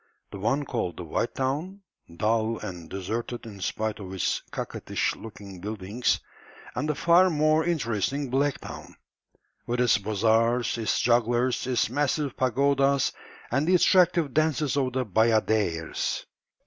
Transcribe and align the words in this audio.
The 0.31 0.39
one 0.39 0.65
called 0.65 0.97
the 0.97 1.03
"white 1.03 1.35
town," 1.35 1.81
dull 2.17 2.57
and 2.57 2.89
deserted 2.89 3.45
in 3.45 3.61
spite 3.61 3.99
of 3.99 4.11
its 4.15 4.41
coquettish 4.49 5.15
looking 5.15 5.61
buildings, 5.61 6.19
and 6.73 6.89
the 6.89 6.95
far 6.95 7.29
more 7.29 7.63
interesting 7.63 8.31
"black 8.31 8.57
town," 8.59 8.95
with 9.67 9.79
its 9.79 9.99
bazaars, 9.99 10.75
its 10.79 10.99
jugglers, 10.99 11.67
its 11.67 11.87
massive 11.91 12.35
pagodas, 12.35 13.13
and 13.51 13.67
the 13.67 13.75
attractive 13.75 14.33
dances 14.33 14.75
of 14.75 14.93
the 14.93 15.05
bayadères. 15.05 16.25